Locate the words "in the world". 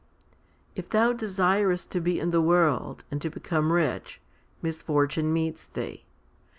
2.19-3.03